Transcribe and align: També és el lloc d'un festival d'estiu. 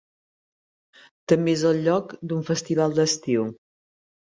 També 1.33 1.53
és 1.59 1.67
el 1.73 1.83
lloc 1.89 2.17
d'un 2.33 2.43
festival 2.51 2.99
d'estiu. 3.03 3.49